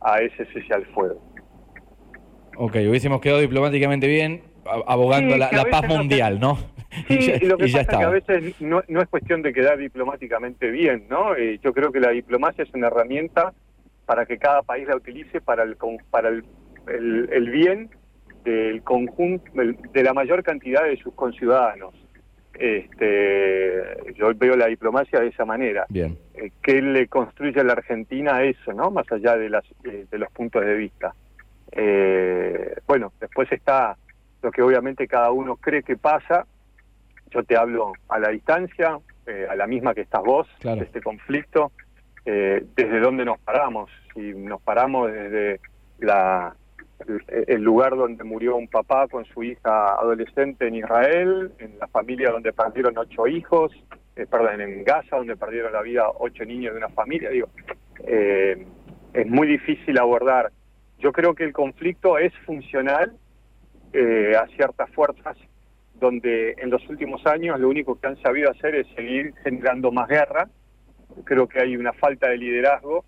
a 0.00 0.18
ese 0.18 0.46
cese 0.46 0.72
al 0.72 0.86
fuego. 0.86 1.22
Ok, 2.56 2.76
hubiésemos 2.88 3.20
quedado 3.20 3.40
diplomáticamente 3.40 4.06
bien 4.06 4.42
abogando 4.86 5.36
la, 5.36 5.50
paz 5.70 5.88
mundial, 5.88 6.40
¿no? 6.40 6.58
Sí, 7.08 7.32
y, 7.40 7.46
lo 7.46 7.56
que 7.56 7.64
pasa 7.64 7.80
es 7.80 7.88
que 7.88 8.04
a 8.04 8.08
veces 8.10 8.60
no, 8.60 8.82
es 8.86 9.08
cuestión 9.08 9.40
de 9.42 9.52
quedar 9.52 9.78
diplomáticamente 9.78 10.70
bien, 10.70 11.06
¿no? 11.08 11.34
Eh, 11.34 11.58
yo 11.62 11.72
creo 11.72 11.90
que 11.90 12.00
la 12.00 12.10
diplomacia 12.10 12.64
es 12.64 12.74
una 12.74 12.88
herramienta 12.88 13.54
para 14.04 14.26
que 14.26 14.36
cada 14.38 14.62
país 14.62 14.86
la 14.86 14.96
utilice 14.96 15.40
para 15.40 15.62
el 15.62 15.76
para 16.10 16.28
el, 16.28 16.44
el 16.86 17.50
bien 17.50 17.90
del 18.44 18.82
conjunto 18.82 19.50
de 19.54 20.02
la 20.02 20.12
mayor 20.12 20.42
cantidad 20.42 20.84
de 20.84 20.96
sus 20.96 21.14
conciudadanos. 21.14 21.94
Este, 22.54 24.12
yo 24.14 24.32
veo 24.34 24.56
la 24.56 24.66
diplomacia 24.66 25.20
de 25.20 25.28
esa 25.28 25.44
manera. 25.44 25.86
Bien. 25.88 26.18
Eh, 26.34 26.50
¿Qué 26.62 26.82
le 26.82 27.08
construye 27.08 27.60
a 27.60 27.64
la 27.64 27.72
Argentina 27.72 28.42
eso, 28.42 28.72
no? 28.72 28.90
Más 28.90 29.10
allá 29.10 29.36
de, 29.36 29.48
las, 29.48 29.64
eh, 29.84 30.06
de 30.10 30.18
los 30.18 30.30
puntos 30.32 30.64
de 30.64 30.74
vista. 30.74 31.14
Eh, 31.70 32.74
bueno, 32.86 33.12
después 33.20 33.50
está 33.50 33.96
lo 34.42 34.50
que 34.50 34.62
obviamente 34.62 35.08
cada 35.08 35.30
uno 35.30 35.56
cree 35.56 35.82
que 35.82 35.96
pasa. 35.96 36.46
Yo 37.32 37.42
te 37.42 37.56
hablo 37.56 37.92
a 38.08 38.18
la 38.18 38.28
distancia, 38.28 38.98
a 39.48 39.54
la 39.54 39.66
misma 39.66 39.94
que 39.94 40.02
estás 40.02 40.22
vos, 40.22 40.48
de 40.62 40.78
este 40.80 41.00
conflicto. 41.00 41.72
desde 42.24 43.00
dónde 43.00 43.24
nos 43.24 43.38
paramos. 43.40 43.90
Si 44.14 44.34
nos 44.34 44.60
paramos 44.62 45.10
desde 45.10 45.60
la 45.98 46.54
el 47.28 47.62
lugar 47.62 47.96
donde 47.96 48.24
murió 48.24 48.56
un 48.56 48.68
papá 48.68 49.08
con 49.08 49.24
su 49.24 49.42
hija 49.42 49.94
adolescente 49.94 50.66
en 50.66 50.76
Israel, 50.76 51.52
en 51.58 51.78
la 51.78 51.88
familia 51.88 52.30
donde 52.30 52.52
perdieron 52.52 52.96
ocho 52.96 53.26
hijos, 53.26 53.72
eh, 54.16 54.26
perdón, 54.26 54.60
en 54.60 54.84
Gaza, 54.84 55.16
donde 55.16 55.36
perdieron 55.36 55.72
la 55.72 55.82
vida 55.82 56.04
ocho 56.18 56.44
niños 56.44 56.72
de 56.74 56.78
una 56.78 56.88
familia. 56.90 57.30
Digo, 57.30 57.48
eh, 58.06 58.66
es 59.12 59.26
muy 59.26 59.46
difícil 59.46 59.98
abordar. 59.98 60.52
Yo 60.98 61.12
creo 61.12 61.34
que 61.34 61.44
el 61.44 61.52
conflicto 61.52 62.18
es 62.18 62.32
funcional 62.46 63.16
eh, 63.92 64.34
a 64.36 64.46
ciertas 64.48 64.90
fuerzas 64.90 65.36
donde 66.02 66.56
en 66.58 66.68
los 66.68 66.86
últimos 66.88 67.24
años 67.28 67.60
lo 67.60 67.68
único 67.68 67.94
que 67.94 68.08
han 68.08 68.20
sabido 68.20 68.50
hacer 68.50 68.74
es 68.74 68.88
seguir 68.96 69.32
generando 69.44 69.92
más 69.92 70.08
guerra. 70.08 70.48
Creo 71.22 71.46
que 71.46 71.60
hay 71.60 71.76
una 71.76 71.92
falta 71.92 72.28
de 72.28 72.38
liderazgo 72.38 73.04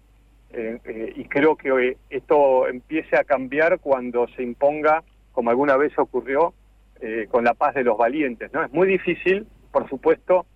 eh, 0.53 0.79
eh, 0.85 1.13
y 1.17 1.25
creo 1.25 1.57
que 1.57 1.97
esto 2.09 2.69
empiece 2.69 3.17
a 3.17 3.25
cambiar 3.25 3.81
cuando 3.81 4.29
se 4.29 4.45
imponga, 4.45 5.03
como 5.33 5.51
alguna 5.51 5.77
vez 5.77 5.93
ocurrió, 5.99 6.55
eh, 7.01 7.27
con 7.29 7.43
la 7.43 7.55
paz 7.55 7.75
de 7.75 7.83
los 7.83 7.99
valientes. 7.99 8.53
¿no? 8.53 8.63
Es 8.63 8.73
muy 8.73 8.87
difícil, 8.87 9.49
por 9.73 9.89
supuesto, 9.89 10.47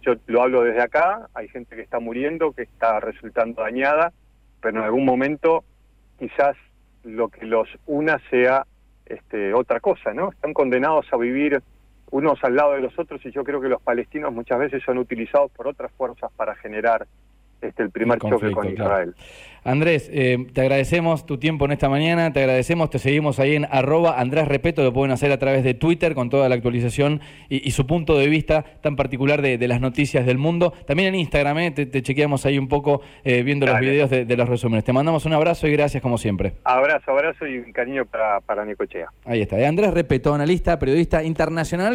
yo 0.00 0.14
lo 0.26 0.42
hablo 0.42 0.62
desde 0.62 0.82
acá, 0.82 1.28
hay 1.34 1.48
gente 1.48 1.74
que 1.74 1.82
está 1.82 1.98
muriendo, 1.98 2.52
que 2.52 2.62
está 2.62 3.00
resultando 3.00 3.62
dañada, 3.62 4.12
pero 4.60 4.78
en 4.78 4.84
algún 4.84 5.04
momento 5.04 5.64
quizás 6.18 6.56
lo 7.02 7.28
que 7.28 7.46
los 7.46 7.68
una 7.86 8.20
sea 8.30 8.64
este, 9.08 9.54
otra 9.54 9.80
cosa, 9.80 10.12
¿no? 10.12 10.30
Están 10.30 10.52
condenados 10.52 11.06
a 11.12 11.16
vivir 11.16 11.62
unos 12.10 12.42
al 12.42 12.56
lado 12.56 12.72
de 12.72 12.80
los 12.80 12.98
otros 12.98 13.24
y 13.24 13.30
yo 13.30 13.44
creo 13.44 13.60
que 13.60 13.68
los 13.68 13.82
palestinos 13.82 14.32
muchas 14.32 14.58
veces 14.58 14.82
son 14.82 14.98
utilizados 14.98 15.50
por 15.50 15.68
otras 15.68 15.92
fuerzas 15.92 16.30
para 16.36 16.54
generar 16.56 17.06
este, 17.60 17.82
el 17.82 17.90
primer 17.90 18.18
choque 18.18 18.50
con 18.52 18.70
Israel. 18.70 19.14
Andrés, 19.64 20.08
eh, 20.12 20.46
te 20.54 20.62
agradecemos 20.62 21.26
tu 21.26 21.38
tiempo 21.38 21.66
en 21.66 21.72
esta 21.72 21.88
mañana, 21.88 22.32
te 22.32 22.40
agradecemos, 22.40 22.90
te 22.90 22.98
seguimos 22.98 23.38
ahí 23.38 23.54
en 23.54 23.66
arroba 23.70 24.18
Andrés 24.18 24.48
Repeto, 24.48 24.82
lo 24.82 24.92
pueden 24.92 25.12
hacer 25.12 25.30
a 25.32 25.38
través 25.38 25.62
de 25.64 25.74
Twitter 25.74 26.14
con 26.14 26.30
toda 26.30 26.48
la 26.48 26.54
actualización 26.54 27.20
y, 27.48 27.70
su 27.72 27.86
punto 27.86 28.16
de 28.16 28.28
vista 28.28 28.64
tan 28.80 28.96
particular 28.96 29.42
de, 29.42 29.68
las 29.68 29.80
noticias 29.80 30.24
del 30.24 30.38
mundo. 30.38 30.72
También 30.86 31.10
en 31.10 31.16
Instagram, 31.16 31.58
eh, 31.58 31.70
te, 31.72 32.02
chequeamos 32.02 32.46
ahí 32.46 32.58
un 32.58 32.68
poco 32.68 33.02
eh, 33.24 33.42
viendo 33.42 33.66
los 33.66 33.78
videos 33.78 34.08
de, 34.08 34.36
los 34.36 34.48
resúmenes. 34.48 34.84
Te 34.84 34.92
mandamos 34.92 35.26
un 35.26 35.34
abrazo 35.34 35.66
y 35.68 35.72
gracias 35.72 36.02
como 36.02 36.16
siempre. 36.16 36.54
Abrazo, 36.64 37.10
abrazo 37.10 37.46
y 37.46 37.58
un 37.58 37.72
cariño 37.72 38.06
para, 38.06 38.40
para 38.40 38.64
Nicochea. 38.64 39.08
Ahí 39.26 39.42
está, 39.42 39.56
Andrés 39.68 39.92
Repeto, 39.92 40.32
analista, 40.32 40.78
periodista 40.78 41.22
internacional. 41.22 41.86